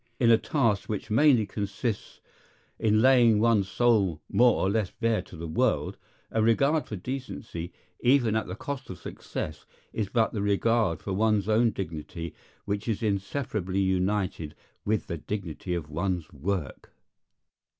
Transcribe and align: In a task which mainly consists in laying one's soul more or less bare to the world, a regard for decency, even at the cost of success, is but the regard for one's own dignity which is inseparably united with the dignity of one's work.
In 0.19 0.31
a 0.31 0.37
task 0.39 0.89
which 0.89 1.11
mainly 1.11 1.45
consists 1.45 2.21
in 2.79 3.03
laying 3.03 3.39
one's 3.39 3.69
soul 3.69 4.19
more 4.31 4.55
or 4.59 4.67
less 4.67 4.89
bare 4.89 5.21
to 5.21 5.37
the 5.37 5.45
world, 5.47 5.95
a 6.31 6.41
regard 6.41 6.87
for 6.87 6.95
decency, 6.95 7.71
even 7.99 8.35
at 8.35 8.47
the 8.47 8.55
cost 8.55 8.89
of 8.89 8.97
success, 8.97 9.67
is 9.93 10.09
but 10.09 10.33
the 10.33 10.41
regard 10.41 11.03
for 11.03 11.13
one's 11.13 11.47
own 11.47 11.69
dignity 11.69 12.33
which 12.65 12.87
is 12.87 13.03
inseparably 13.03 13.79
united 13.81 14.55
with 14.85 15.05
the 15.05 15.17
dignity 15.19 15.75
of 15.75 15.87
one's 15.87 16.33
work. 16.33 16.95